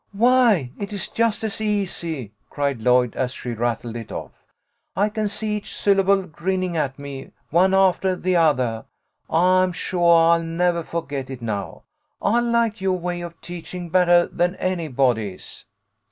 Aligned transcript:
"Why, 0.13 0.71
it 0.79 0.91
is 0.93 1.07
just 1.09 1.43
as 1.43 1.61
easy," 1.61 2.31
cried 2.49 2.81
Lloyd, 2.81 3.15
as 3.15 3.33
she 3.33 3.51
rattled 3.51 3.95
it 3.95 4.11
off." 4.11 4.31
I 4.95 5.09
can 5.09 5.27
see 5.27 5.57
each 5.57 5.75
syllable 5.75 6.23
grinning 6.23 6.75
at 6.75 6.97
me, 6.97 7.29
one 7.51 7.75
aftah 7.75 8.15
the 8.15 8.35
othah. 8.35 8.85
I 9.29 9.61
am 9.61 9.75
suah 9.75 10.31
I'll 10.31 10.41
nevah 10.43 10.81
fo'get 10.83 11.29
it 11.29 11.43
now. 11.43 11.83
I 12.19 12.39
like 12.39 12.81
your 12.81 12.97
way 12.97 13.21
of 13.21 13.39
teaching, 13.41 13.89
bettah 13.91 14.29
than 14.33 14.55
anybody's." 14.55 15.65